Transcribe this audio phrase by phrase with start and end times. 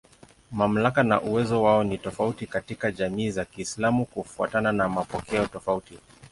[0.51, 5.99] Mamlaka na uwezo wao ni tofauti katika jamii za Kiislamu kufuatana na mapokeo tofauti.